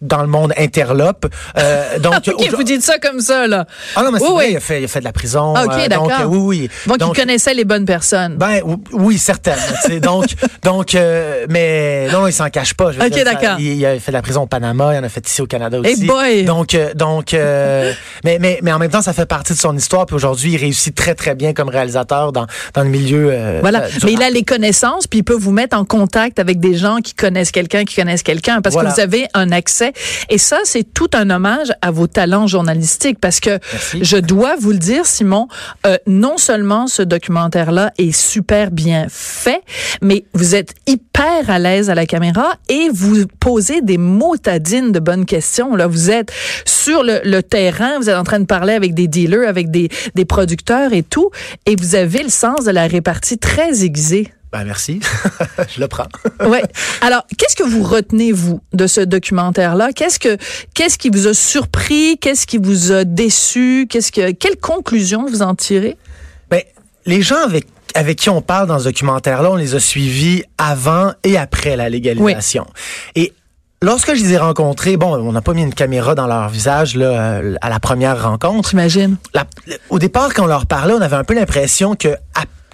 dans 0.00 0.20
le 0.22 0.28
monde 0.28 0.52
interlope. 0.56 1.26
Euh, 1.56 1.98
donc, 2.00 2.28
ok 2.28 2.50
vous 2.54 2.62
dites 2.62 2.82
ça 2.82 2.98
comme 2.98 3.20
ça 3.20 3.46
là 3.46 3.66
ah 3.96 4.02
non, 4.02 4.12
mais 4.12 4.18
c'est 4.18 4.26
Oui, 4.26 4.32
vrai, 4.32 4.44
oui. 4.46 4.50
il 4.52 4.56
a 4.56 4.60
fait, 4.60 4.80
il 4.80 4.84
a 4.84 4.88
fait 4.88 5.00
de 5.00 5.04
la 5.04 5.12
prison. 5.12 5.54
Ah, 5.56 5.64
ok, 5.64 5.72
euh, 5.74 5.88
d'accord. 5.88 6.08
donc, 6.08 6.20
euh, 6.20 6.24
oui, 6.24 6.70
oui. 6.86 6.98
donc, 6.98 7.16
il 7.16 7.20
connaissait 7.20 7.54
les 7.54 7.64
bonnes 7.64 7.84
personnes 7.84 8.36
ben 8.36 8.60
ou- 8.64 8.82
oui, 8.92 9.18
sais. 9.18 10.00
donc, 10.00 10.26
donc, 10.62 10.94
euh, 10.94 11.46
mais 11.48 12.08
non, 12.12 12.26
il 12.26 12.32
s'en 12.32 12.48
cache 12.50 12.74
pas. 12.74 12.92
je 12.92 13.00
Ok, 13.00 13.24
d'accord. 13.24 13.56
Il, 13.58 13.66
il 13.74 13.86
a 13.86 13.98
fait 13.98 14.10
de 14.12 14.16
la 14.16 14.22
prison 14.22 14.42
au 14.42 14.46
Panama, 14.46 14.94
il 14.94 14.98
en 14.98 15.04
a 15.04 15.08
fait 15.08 15.26
ici 15.28 15.42
au 15.42 15.46
Canada 15.46 15.78
Hey 15.84 15.94
aussi. 15.94 16.06
boy! 16.06 16.44
Donc, 16.44 16.74
euh, 16.74 16.94
donc, 16.94 17.34
euh, 17.34 17.92
mais, 18.24 18.38
mais, 18.40 18.58
mais 18.62 18.72
en 18.72 18.78
même 18.78 18.90
temps, 18.90 19.02
ça 19.02 19.12
fait 19.12 19.26
partie 19.26 19.52
de 19.52 19.58
son 19.58 19.76
histoire. 19.76 20.06
Puis 20.06 20.16
aujourd'hui, 20.16 20.52
il 20.52 20.56
réussit 20.56 20.94
très, 20.94 21.14
très 21.14 21.34
bien 21.34 21.52
comme 21.54 21.68
réalisateur 21.68 22.32
dans, 22.32 22.46
dans 22.74 22.82
le 22.82 22.88
milieu. 22.90 23.32
Voilà. 23.60 23.84
Mais 24.04 24.12
il 24.12 24.22
a 24.22 24.30
les 24.30 24.42
connaissances, 24.44 25.06
puis 25.06 25.20
il 25.20 25.24
peut 25.24 25.34
vous 25.36 25.52
mettre 25.52 25.76
en 25.76 25.84
contact 25.84 26.38
avec 26.38 26.60
des 26.60 26.74
gens 26.76 26.98
qui 26.98 27.14
connaissent 27.14 27.50
quelqu'un, 27.52 27.84
qui 27.84 27.96
connaissent 27.96 28.22
quelqu'un, 28.22 28.60
parce 28.62 28.74
Voilà. 28.74 28.90
que 28.90 28.94
vous 28.94 29.00
avez 29.00 29.26
un 29.34 29.52
accès. 29.52 29.87
Et 30.28 30.38
ça, 30.38 30.58
c'est 30.64 30.84
tout 30.94 31.08
un 31.14 31.30
hommage 31.30 31.72
à 31.82 31.90
vos 31.90 32.06
talents 32.06 32.46
journalistiques, 32.46 33.18
parce 33.20 33.40
que 33.40 33.58
Merci. 33.72 33.98
je 34.02 34.16
dois 34.16 34.56
vous 34.58 34.72
le 34.72 34.78
dire, 34.78 35.06
Simon, 35.06 35.48
euh, 35.86 35.96
non 36.06 36.36
seulement 36.38 36.86
ce 36.86 37.02
documentaire-là 37.02 37.92
est 37.98 38.12
super 38.12 38.70
bien 38.70 39.06
fait, 39.08 39.62
mais 40.02 40.24
vous 40.34 40.54
êtes 40.54 40.74
hyper 40.86 41.48
à 41.48 41.58
l'aise 41.58 41.90
à 41.90 41.94
la 41.94 42.06
caméra 42.06 42.54
et 42.68 42.88
vous 42.92 43.26
posez 43.40 43.80
des 43.80 43.98
motadines 43.98 44.92
de 44.92 45.00
bonnes 45.00 45.26
questions. 45.26 45.74
Là, 45.76 45.86
vous 45.86 46.10
êtes 46.10 46.32
sur 46.64 47.02
le, 47.02 47.20
le 47.24 47.42
terrain, 47.42 47.98
vous 47.98 48.08
êtes 48.08 48.16
en 48.16 48.24
train 48.24 48.40
de 48.40 48.46
parler 48.46 48.74
avec 48.74 48.94
des 48.94 49.08
dealers, 49.08 49.48
avec 49.48 49.70
des, 49.70 49.88
des 50.14 50.24
producteurs 50.24 50.92
et 50.92 51.02
tout, 51.02 51.30
et 51.66 51.76
vous 51.76 51.94
avez 51.94 52.22
le 52.22 52.28
sens 52.28 52.64
de 52.64 52.70
la 52.70 52.86
répartie 52.86 53.38
très 53.38 53.84
aiguisée. 53.84 54.32
Ben, 54.52 54.64
merci. 54.64 55.00
je 55.74 55.80
le 55.80 55.88
prends. 55.88 56.08
Ouais. 56.48 56.62
Alors, 57.02 57.24
qu'est-ce 57.36 57.56
que 57.56 57.64
vous 57.64 57.82
retenez 57.82 58.32
vous 58.32 58.60
de 58.72 58.86
ce 58.86 59.00
documentaire-là? 59.00 59.92
Qu'est-ce 59.92 60.18
que 60.18 60.38
qu'est-ce 60.72 60.96
qui 60.96 61.10
vous 61.10 61.26
a 61.26 61.34
surpris? 61.34 62.16
Qu'est-ce 62.18 62.46
qui 62.46 62.58
vous 62.58 62.92
a 62.92 63.04
déçu? 63.04 63.86
Qu'est-ce 63.90 64.12
que 64.12 64.30
quelle 64.30 64.56
conclusion 64.56 65.26
vous 65.26 65.42
en 65.42 65.54
tirez? 65.54 65.96
Ben, 66.50 66.62
les 67.06 67.20
gens 67.22 67.42
avec 67.44 67.66
avec 67.94 68.18
qui 68.18 68.30
on 68.30 68.40
parle 68.40 68.68
dans 68.68 68.78
ce 68.78 68.84
documentaire-là, 68.84 69.50
on 69.50 69.56
les 69.56 69.74
a 69.74 69.80
suivis 69.80 70.44
avant 70.58 71.12
et 71.24 71.36
après 71.36 71.76
la 71.76 71.88
légalisation. 71.88 72.66
Et 73.14 73.32
lorsque 73.82 74.14
je 74.14 74.22
les 74.22 74.34
ai 74.34 74.38
rencontrés, 74.38 74.96
bon, 74.96 75.16
on 75.16 75.32
n'a 75.32 75.40
pas 75.40 75.54
mis 75.54 75.62
une 75.62 75.74
caméra 75.74 76.14
dans 76.14 76.26
leur 76.26 76.48
visage 76.48 76.94
là, 76.94 77.40
à 77.60 77.68
la 77.68 77.80
première 77.80 78.22
rencontre. 78.22 78.70
J'imagine. 78.70 79.16
Au 79.90 79.98
départ, 79.98 80.32
quand 80.34 80.44
on 80.44 80.48
leur 80.48 80.66
parlait, 80.66 80.94
on 80.94 81.00
avait 81.00 81.16
un 81.16 81.24
peu 81.24 81.34
l'impression 81.34 81.94
que 81.94 82.16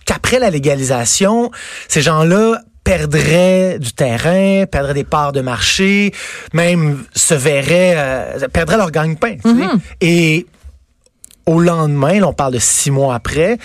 qu'après 0.05 0.39
la 0.39 0.51
légalisation, 0.51 1.51
ces 1.89 2.03
gens-là 2.03 2.61
perdrait 2.85 3.79
du 3.79 3.93
terrain, 3.93 4.67
perdrait 4.67 4.95
des 4.95 5.05
parts 5.05 5.33
de 5.33 5.41
marché, 5.41 6.13
même 6.53 7.05
se 7.15 7.35
verrait, 7.35 7.95
euh, 7.97 8.49
perdrait 8.49 8.77
leur 8.77 8.91
gagne-pain. 8.91 9.37
sais. 9.43 9.51
Et 10.03 10.47
au 11.47 11.61
lendemain, 11.61 12.21
là, 12.21 12.29
on 12.29 12.33
parle 12.35 12.53
de 12.53 12.59
six 12.59 12.91
mois 12.91 13.15
après, 13.15 13.59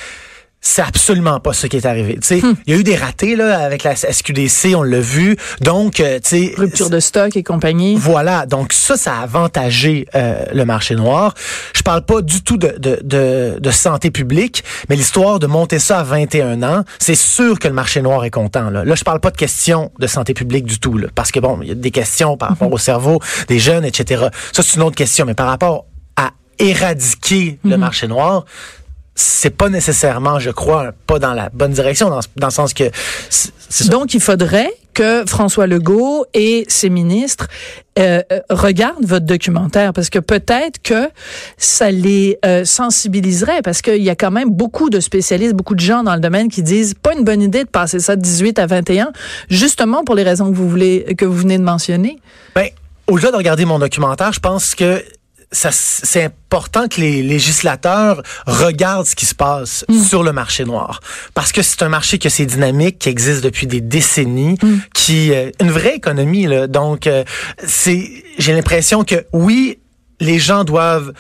c'est 0.62 0.82
absolument 0.82 1.40
pas 1.40 1.54
ce 1.54 1.68
qui 1.68 1.78
est 1.78 1.86
arrivé. 1.86 2.16
Tu 2.16 2.28
sais, 2.28 2.42
il 2.66 2.74
y 2.74 2.78
a 2.78 2.80
eu 2.80 2.84
des 2.84 2.96
ratés 2.96 3.36
là 3.36 3.60
avec 3.60 3.84
la 3.84 3.96
SQDC, 3.96 4.76
on 4.76 4.84
l'a 4.84 5.00
vu. 5.00 5.38
Donc, 5.62 6.00
euh, 6.00 6.20
tu 6.20 6.30
sais, 6.30 6.54
Rupture 6.58 6.90
de 6.90 7.00
stock 7.00 7.36
et 7.38 7.44
compagnie. 7.44 7.96
voilà, 7.96 8.46
donc 8.46 8.74
ça, 8.74 8.98
ça 8.98 9.16
a 9.16 9.22
avantagé 9.22 10.08
euh, 10.16 10.44
le 10.54 10.66
marché 10.66 10.96
noir. 10.96 11.34
Je 11.74 11.82
parle 11.82 12.04
pas 12.04 12.22
du 12.22 12.44
tout 12.44 12.58
de, 12.58 12.76
de, 12.78 13.00
de, 13.04 13.58
de 13.60 13.72
santé 13.72 14.12
publique, 14.12 14.64
mais 14.90 14.96
l'histoire 14.96 15.40
de 15.40 15.48
monter 15.48 15.80
ça 15.80 16.00
à 16.00 16.04
21 16.04 16.62
ans, 16.64 16.84
c'est 17.00 17.16
sûr 17.16 17.58
que 17.58 17.68
le 17.68 17.74
marché 17.74 18.02
noir 18.02 18.26
est 18.26 18.30
content. 18.32 18.70
Là, 18.70 18.84
là 18.84 18.96
je 18.96 19.04
parle 19.04 19.22
pas 19.22 19.32
de 19.32 19.38
questions 19.38 19.92
de 19.98 20.08
santé 20.08 20.34
publique 20.34 20.66
du 20.66 20.80
tout, 20.80 20.98
là, 20.98 21.08
parce 21.16 21.32
que 21.32 21.40
bon, 21.40 21.60
il 21.62 21.70
y 21.70 21.72
a 21.72 21.76
des 21.76 21.92
questions 21.92 22.36
par 22.36 22.50
rapport 22.50 22.72
au 22.72 22.78
cerveau 22.78 23.20
des 23.48 23.60
jeunes, 23.60 23.86
etc. 23.86 24.28
Ça, 24.52 24.62
c'est 24.62 24.76
une 24.76 24.84
autre 24.84 24.96
question, 24.96 25.26
mais 25.26 25.36
par 25.36 25.48
rapport 25.48 25.86
à 26.18 26.32
éradiquer 26.58 27.60
le 27.64 27.78
marché 27.78 28.08
noir, 28.08 28.46
c'est 29.20 29.50
pas 29.50 29.68
nécessairement, 29.68 30.40
je 30.40 30.50
crois, 30.50 30.88
un 30.88 30.92
pas 31.06 31.20
dans 31.20 31.34
la 31.34 31.50
bonne 31.50 31.74
direction, 31.74 32.10
dans, 32.10 32.22
dans 32.38 32.48
le 32.48 32.54
sens 32.54 32.74
que. 32.74 32.86
Donc, 33.90 34.14
il 34.14 34.22
faudrait 34.22 34.72
que 34.94 35.24
François 35.28 35.68
Legault 35.68 36.26
et 36.34 36.66
ses 36.70 36.90
ministres 36.90 37.48
euh, 37.98 38.22
euh, 38.32 38.40
regardent 38.50 39.06
votre 39.06 39.26
documentaire 39.26 39.92
parce 39.92 40.10
que 40.10 40.20
peut-être 40.20 40.82
que 40.82 41.10
ça 41.58 41.92
les 41.92 42.38
euh, 42.46 42.64
sensibiliserait 42.64 43.62
parce 43.62 43.82
qu'il 43.82 44.02
y 44.02 44.10
a 44.10 44.16
quand 44.16 44.32
même 44.32 44.50
beaucoup 44.50 44.90
de 44.90 45.00
spécialistes, 45.02 45.54
beaucoup 45.54 45.76
de 45.76 45.80
gens 45.82 46.04
dans 46.04 46.16
le 46.16 46.22
domaine 46.22 46.48
qui 46.48 46.64
disent 46.64 46.94
pas 46.94 47.14
une 47.14 47.24
bonne 47.24 47.42
idée 47.42 47.66
de 47.66 47.70
passer 47.70 48.00
ça 48.00 48.16
de 48.16 48.22
18 48.22 48.58
à 48.58 48.68
21 48.68 49.12
justement 49.50 50.04
pour 50.04 50.16
les 50.16 50.24
raisons 50.24 50.50
que 50.50 50.56
vous 50.56 50.70
voulez 50.70 51.16
que 51.18 51.26
vous 51.26 51.38
venez 51.38 51.58
de 51.58 51.64
mentionner. 51.64 52.20
Ben, 52.56 52.70
au-delà 53.08 53.32
de 53.32 53.38
regarder 53.38 53.66
mon 53.66 53.80
documentaire, 53.80 54.34
je 54.34 54.40
pense 54.40 54.76
que 54.76 55.04
c'est 55.52 56.24
important 56.24 56.88
que 56.88 57.02
les 57.02 57.24
législateurs 57.24 58.22
regardent 58.46 59.08
ce 59.08 59.16
qui 59.16 59.26
se 59.26 59.34
passe 59.34 59.84
sur 60.08 60.24
le 60.24 60.32
marché 60.32 60.64
noir. 60.64 61.00
Parce 61.34 61.52
que 61.52 61.62
c'est 61.62 61.82
un 61.82 61.90
marché 61.90 62.20
que 62.20 62.30
c'est 62.30 62.46
dynamique, 62.46 63.00
qui 63.00 63.10
existe 63.10 63.44
depuis 63.44 63.66
des 63.66 63.82
décennies, 63.82 64.58
qui, 64.94 65.34
euh, 65.34 65.50
une 65.60 65.72
vraie 65.72 65.96
économie, 65.96 66.46
là. 66.46 66.68
Donc, 66.68 67.08
euh, 67.08 67.24
c'est, 67.66 68.10
j'ai 68.38 68.54
l'impression 68.54 69.04
que 69.04 69.26
oui, 69.34 69.80
les 70.20 70.38
gens 70.38 70.64
doivent 70.64 71.14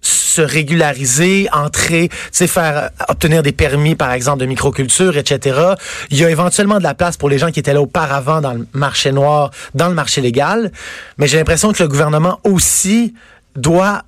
se 0.00 0.40
régulariser, 0.40 1.48
entrer, 1.52 2.08
tu 2.08 2.16
sais, 2.32 2.46
faire 2.46 2.76
euh, 2.76 2.88
obtenir 3.08 3.42
des 3.42 3.52
permis, 3.52 3.94
par 3.94 4.12
exemple, 4.12 4.38
de 4.38 4.46
microculture, 4.46 5.16
etc. 5.16 5.74
Il 6.10 6.18
y 6.18 6.24
a 6.24 6.30
éventuellement 6.30 6.78
de 6.78 6.82
la 6.82 6.94
place 6.94 7.16
pour 7.16 7.28
les 7.28 7.38
gens 7.38 7.50
qui 7.50 7.60
étaient 7.60 7.74
là 7.74 7.82
auparavant 7.82 8.40
dans 8.40 8.52
le 8.52 8.66
marché 8.72 9.12
noir, 9.12 9.50
dans 9.74 9.88
le 9.88 9.94
marché 9.94 10.20
légal. 10.20 10.72
Mais 11.18 11.26
j'ai 11.26 11.36
l'impression 11.36 11.72
que 11.72 11.82
le 11.82 11.88
gouvernement 11.88 12.40
aussi 12.44 13.14
doit 13.56 14.02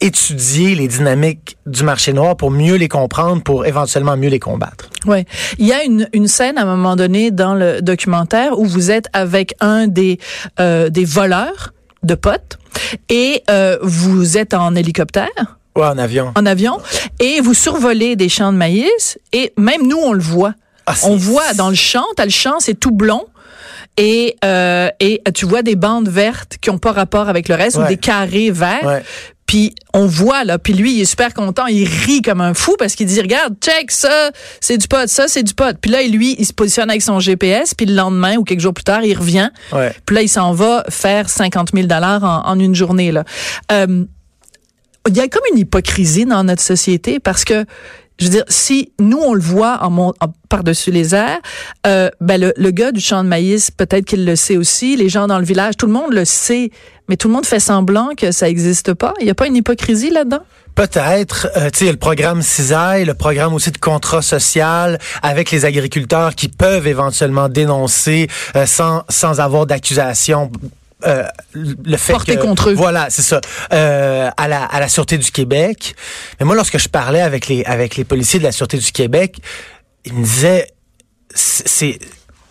étudier 0.00 0.74
les 0.74 0.88
dynamiques 0.88 1.56
du 1.66 1.82
marché 1.82 2.12
noir 2.12 2.36
pour 2.36 2.50
mieux 2.50 2.74
les 2.74 2.88
comprendre, 2.88 3.42
pour 3.42 3.64
éventuellement 3.64 4.16
mieux 4.16 4.28
les 4.28 4.40
combattre. 4.40 4.90
Ouais, 5.06 5.24
il 5.58 5.66
y 5.66 5.72
a 5.72 5.84
une, 5.84 6.08
une 6.12 6.28
scène 6.28 6.58
à 6.58 6.62
un 6.62 6.66
moment 6.66 6.96
donné 6.96 7.30
dans 7.30 7.54
le 7.54 7.80
documentaire 7.80 8.58
où 8.58 8.64
vous 8.64 8.90
êtes 8.90 9.06
avec 9.12 9.54
un 9.60 9.86
des 9.86 10.18
euh, 10.60 10.90
des 10.90 11.04
voleurs 11.04 11.72
de 12.02 12.14
potes 12.14 12.58
et 13.08 13.42
euh, 13.50 13.78
vous 13.82 14.36
êtes 14.36 14.54
en 14.54 14.74
hélicoptère. 14.74 15.58
Ouais, 15.76 15.86
en 15.86 15.98
avion. 15.98 16.32
en 16.36 16.46
avion 16.46 16.78
et 17.18 17.40
vous 17.40 17.54
survolez 17.54 18.14
des 18.14 18.28
champs 18.28 18.52
de 18.52 18.58
maïs 18.58 19.18
et 19.32 19.52
même 19.56 19.86
nous 19.86 19.96
on 19.96 20.12
le 20.12 20.20
voit. 20.22 20.54
Ah, 20.86 20.94
on 21.04 21.16
voit 21.16 21.54
dans 21.54 21.70
le 21.70 21.74
champ, 21.74 22.04
t'as 22.14 22.26
le 22.26 22.30
champ, 22.30 22.56
c'est 22.60 22.78
tout 22.78 22.90
blond. 22.90 23.24
Et, 23.96 24.36
euh, 24.44 24.88
et 24.98 25.22
tu 25.34 25.46
vois 25.46 25.62
des 25.62 25.76
bandes 25.76 26.08
vertes 26.08 26.56
qui 26.60 26.70
ont 26.70 26.78
pas 26.78 26.92
rapport 26.92 27.28
avec 27.28 27.48
le 27.48 27.54
reste 27.54 27.76
ou 27.76 27.84
des 27.84 27.96
carrés 27.96 28.50
verts. 28.50 28.84
Ouais. 28.84 29.02
Puis 29.46 29.74
on 29.92 30.06
voit 30.06 30.42
là, 30.44 30.58
puis 30.58 30.72
lui 30.72 30.94
il 30.94 31.02
est 31.02 31.04
super 31.04 31.34
content, 31.34 31.66
il 31.66 31.86
rit 31.86 32.22
comme 32.22 32.40
un 32.40 32.54
fou 32.54 32.76
parce 32.78 32.94
qu'il 32.94 33.06
dit 33.06 33.20
regarde, 33.20 33.54
check 33.60 33.90
ça, 33.90 34.30
c'est 34.58 34.78
du 34.78 34.88
pot, 34.88 35.06
ça 35.06 35.28
c'est 35.28 35.42
du 35.42 35.52
pot. 35.52 35.76
Puis 35.78 35.90
là 35.90 36.02
lui 36.02 36.34
il 36.38 36.46
se 36.46 36.52
positionne 36.54 36.88
avec 36.88 37.02
son 37.02 37.20
GPS, 37.20 37.74
puis 37.74 37.86
le 37.86 37.94
lendemain 37.94 38.36
ou 38.36 38.44
quelques 38.44 38.60
jours 38.60 38.72
plus 38.72 38.84
tard 38.84 39.04
il 39.04 39.16
revient. 39.16 39.50
Ouais. 39.70 39.94
Puis 40.06 40.16
là 40.16 40.22
il 40.22 40.28
s'en 40.28 40.52
va 40.52 40.84
faire 40.88 41.28
50 41.28 41.70
000 41.74 41.86
dollars 41.86 42.24
en, 42.24 42.48
en 42.48 42.58
une 42.58 42.74
journée 42.74 43.12
là. 43.12 43.24
Euh, 43.70 44.04
il 45.06 45.16
y 45.16 45.20
a 45.20 45.28
comme 45.28 45.42
une 45.52 45.58
hypocrisie 45.58 46.24
dans 46.24 46.42
notre 46.44 46.62
société 46.62 47.20
parce 47.20 47.44
que 47.44 47.66
je 48.18 48.26
veux 48.26 48.30
dire, 48.30 48.44
si 48.48 48.92
nous 49.00 49.18
on 49.18 49.34
le 49.34 49.40
voit 49.40 49.82
en, 49.84 50.12
par-dessus 50.48 50.90
les 50.90 51.14
airs, 51.14 51.40
euh, 51.86 52.10
ben 52.20 52.40
le, 52.40 52.52
le 52.56 52.70
gars 52.70 52.92
du 52.92 53.00
champ 53.00 53.24
de 53.24 53.28
maïs, 53.28 53.70
peut-être 53.70 54.04
qu'il 54.04 54.24
le 54.24 54.36
sait 54.36 54.56
aussi. 54.56 54.96
Les 54.96 55.08
gens 55.08 55.26
dans 55.26 55.38
le 55.38 55.44
village, 55.44 55.76
tout 55.76 55.86
le 55.86 55.92
monde 55.92 56.12
le 56.12 56.24
sait, 56.24 56.70
mais 57.08 57.16
tout 57.16 57.28
le 57.28 57.34
monde 57.34 57.46
fait 57.46 57.60
semblant 57.60 58.10
que 58.16 58.30
ça 58.30 58.48
existe 58.48 58.94
pas. 58.94 59.14
Il 59.20 59.26
y 59.26 59.30
a 59.30 59.34
pas 59.34 59.46
une 59.46 59.56
hypocrisie 59.56 60.10
là-dedans? 60.10 60.40
Peut-être, 60.74 61.48
euh, 61.56 61.70
tu 61.70 61.86
sais, 61.86 61.92
le 61.92 61.98
programme 61.98 62.42
CISAI, 62.42 63.04
le 63.04 63.14
programme 63.14 63.54
aussi 63.54 63.70
de 63.70 63.78
contrat 63.78 64.22
social 64.22 64.98
avec 65.22 65.52
les 65.52 65.64
agriculteurs 65.64 66.34
qui 66.34 66.48
peuvent 66.48 66.88
éventuellement 66.88 67.48
dénoncer 67.48 68.28
euh, 68.56 68.66
sans 68.66 69.04
sans 69.08 69.40
avoir 69.40 69.66
d'accusation. 69.66 70.50
Euh, 71.06 71.24
le 71.54 71.96
fait 71.96 72.12
Porté 72.12 72.36
que, 72.36 72.42
contre 72.42 72.70
eux. 72.70 72.74
Voilà, 72.74 73.08
c'est 73.10 73.22
ça. 73.22 73.40
Euh, 73.72 74.30
à 74.36 74.48
la 74.48 74.64
à 74.64 74.80
la 74.80 74.88
sûreté 74.88 75.18
du 75.18 75.30
Québec. 75.30 75.94
Mais 76.40 76.46
moi, 76.46 76.54
lorsque 76.56 76.78
je 76.78 76.88
parlais 76.88 77.20
avec 77.20 77.48
les 77.48 77.64
avec 77.64 77.96
les 77.96 78.04
policiers 78.04 78.38
de 78.38 78.44
la 78.44 78.52
sûreté 78.52 78.78
du 78.78 78.92
Québec, 78.92 79.38
ils 80.04 80.12
me 80.14 80.22
disaient 80.24 80.68
c'est- 81.34 81.98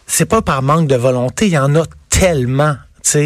c'est 0.08 0.26
pas 0.26 0.42
par 0.42 0.62
manque 0.62 0.88
de 0.88 0.96
volonté, 0.96 1.48
il 1.48 1.54
y 1.54 1.58
en 1.58 1.76
a 1.76 1.84
tellement. 2.10 2.76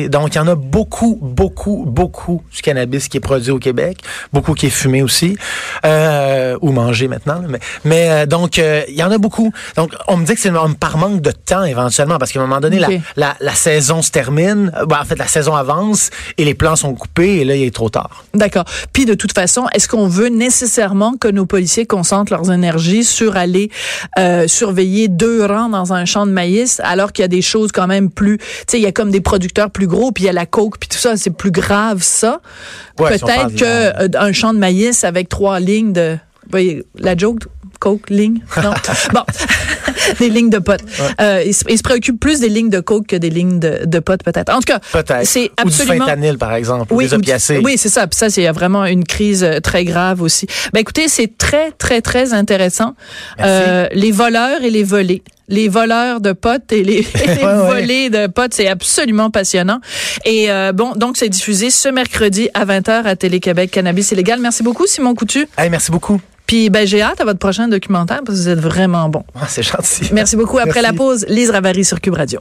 Donc, 0.09 0.35
il 0.35 0.37
y 0.37 0.39
en 0.39 0.47
a 0.47 0.55
beaucoup, 0.55 1.17
beaucoup, 1.21 1.85
beaucoup 1.87 2.41
du 2.53 2.61
cannabis 2.61 3.07
qui 3.07 3.17
est 3.17 3.21
produit 3.21 3.51
au 3.51 3.59
Québec, 3.59 3.99
beaucoup 4.33 4.53
qui 4.53 4.67
est 4.67 4.71
fumé 4.71 5.01
aussi, 5.01 5.37
euh, 5.85 6.57
ou 6.61 6.71
mangé 6.71 7.07
maintenant. 7.07 7.41
Mais, 7.47 7.59
mais 7.83 8.09
euh, 8.09 8.25
donc, 8.25 8.59
euh, 8.59 8.83
il 8.89 8.95
y 8.95 9.03
en 9.03 9.11
a 9.11 9.17
beaucoup. 9.17 9.51
Donc, 9.75 9.93
on 10.07 10.17
me 10.17 10.25
dit 10.25 10.33
que 10.33 10.39
c'est 10.39 10.51
par 10.79 10.97
manque 10.97 11.21
de 11.21 11.31
temps 11.31 11.63
éventuellement, 11.63 12.17
parce 12.17 12.31
qu'à 12.31 12.39
un 12.39 12.47
moment 12.47 12.59
donné, 12.59 12.79
la, 12.79 12.89
la, 13.15 13.35
la 13.39 13.53
saison 13.53 14.01
se 14.01 14.11
termine, 14.11 14.71
ben, 14.87 14.99
en 15.01 15.05
fait, 15.05 15.17
la 15.17 15.27
saison 15.27 15.55
avance 15.55 16.09
et 16.37 16.45
les 16.45 16.53
plans 16.53 16.75
sont 16.75 16.93
coupés 16.93 17.37
et 17.37 17.45
là, 17.45 17.55
il 17.55 17.63
est 17.63 17.75
trop 17.75 17.89
tard. 17.89 18.25
D'accord. 18.33 18.65
Puis 18.93 19.05
de 19.05 19.13
toute 19.13 19.33
façon, 19.33 19.67
est-ce 19.73 19.87
qu'on 19.87 20.07
veut 20.07 20.29
nécessairement 20.29 21.13
que 21.19 21.27
nos 21.27 21.45
policiers 21.45 21.85
concentrent 21.85 22.33
leurs 22.33 22.51
énergies 22.51 23.03
sur 23.03 23.37
aller 23.37 23.69
euh, 24.17 24.47
surveiller 24.47 25.07
deux 25.07 25.45
rangs 25.45 25.69
dans 25.69 25.93
un 25.93 26.05
champ 26.05 26.25
de 26.25 26.31
maïs, 26.31 26.81
alors 26.83 27.13
qu'il 27.13 27.23
y 27.23 27.25
a 27.25 27.29
des 27.29 27.41
choses 27.41 27.71
quand 27.71 27.87
même 27.87 28.09
plus, 28.09 28.37
tu 28.37 28.45
sais, 28.67 28.79
il 28.79 28.83
y 28.83 28.87
a 28.87 28.91
comme 28.91 29.11
des 29.11 29.21
producteurs 29.21 29.66
plus 29.69 29.87
gros, 29.87 30.11
puis 30.11 30.23
il 30.25 30.27
y 30.27 30.29
a 30.29 30.33
la 30.33 30.45
coke, 30.45 30.77
puis 30.79 30.89
tout 30.89 30.97
ça, 30.97 31.17
c'est 31.17 31.29
plus 31.31 31.51
grave 31.51 32.01
ça. 32.01 32.41
Ouais, 32.99 33.17
si 33.17 33.23
Peut-être 33.23 33.53
de 33.55 34.13
la- 34.13 34.23
euh, 34.25 34.33
champ 34.33 34.53
de 34.53 34.59
maïs 34.59 35.03
avec 35.03 35.29
trois 35.29 35.59
lignes 35.59 35.93
de, 35.93 36.17
la 36.99 37.17
joke. 37.17 37.43
Coke, 37.79 38.09
ligne, 38.09 38.39
non? 38.63 38.73
bon, 39.13 39.21
des 40.19 40.29
lignes 40.29 40.49
de 40.49 40.57
potes. 40.57 40.81
Euh, 41.21 41.43
ils, 41.45 41.53
se, 41.53 41.83
préoccupent 41.83 42.19
plus 42.19 42.39
des 42.39 42.49
lignes 42.49 42.71
de 42.71 42.79
coke 42.79 43.05
que 43.05 43.15
des 43.15 43.29
lignes 43.29 43.59
de, 43.59 43.81
de 43.85 43.99
potes, 43.99 44.23
peut-être. 44.23 44.51
En 44.51 44.61
tout 44.61 44.73
cas, 44.73 44.79
c'est 45.23 45.51
Ou 45.63 45.67
du 45.67 45.67
absolument. 45.67 46.05
fentanyl, 46.05 46.39
par 46.39 46.55
exemple, 46.55 46.91
ou 46.91 46.99
des 46.99 47.13
ou- 47.13 47.17
opiacés. 47.17 47.61
Oui, 47.63 47.77
c'est 47.77 47.89
ça. 47.89 48.07
Puis 48.07 48.17
ça, 48.17 48.31
c'est 48.31 48.41
il 48.41 48.47
a 48.47 48.51
vraiment 48.51 48.83
une 48.85 49.03
crise 49.03 49.43
euh, 49.43 49.59
très 49.59 49.85
grave 49.85 50.23
aussi. 50.23 50.47
Ben 50.73 50.79
écoutez, 50.79 51.07
c'est 51.07 51.37
très 51.37 51.69
très 51.71 52.01
très 52.01 52.33
intéressant. 52.33 52.95
Euh, 53.41 53.87
les 53.91 54.11
voleurs 54.11 54.63
et 54.63 54.71
les 54.71 54.83
volés. 54.83 55.21
Les 55.49 55.69
voleurs 55.69 56.19
de 56.19 56.33
potes 56.33 56.71
et 56.73 56.83
les, 56.83 56.99
et 56.99 57.05
les 57.27 57.33
Ouais, 57.37 57.43
ouais. 57.45 57.67
volés 57.81 58.09
de 58.09 58.27
potes, 58.27 58.53
c'est 58.53 58.67
absolument 58.67 59.29
passionnant. 59.31 59.79
Et 60.25 60.51
euh, 60.51 60.73
bon, 60.73 60.91
donc 60.95 61.15
c'est 61.17 61.29
diffusé 61.29 61.69
ce 61.69 61.87
mercredi 61.89 62.49
à 62.53 62.65
20h 62.65 63.03
à 63.05 63.15
Télé-Québec 63.15 63.71
Cannabis 63.71 64.11
illégal. 64.11 64.39
Merci 64.41 64.61
beaucoup 64.63 64.85
Simon 64.87 65.15
Coutu. 65.15 65.47
Hey, 65.57 65.69
merci 65.69 65.91
beaucoup. 65.91 66.19
Puis 66.47 66.69
ben 66.69 66.85
j'ai 66.87 67.01
hâte 67.01 67.19
à 67.21 67.25
votre 67.25 67.39
prochain 67.39 67.67
documentaire 67.67 68.21
parce 68.25 68.37
que 68.39 68.43
vous 68.43 68.49
êtes 68.49 68.59
vraiment 68.59 69.09
bon. 69.09 69.23
Ah, 69.35 69.45
c'est 69.49 69.63
gentil. 69.63 70.09
Merci 70.13 70.35
beaucoup. 70.35 70.57
Après 70.59 70.81
Merci. 70.81 70.91
la 70.91 70.93
pause, 70.93 71.25
Lise 71.29 71.49
Ravary 71.51 71.83
sur 71.85 71.99
Cube 72.01 72.13
Radio. 72.15 72.39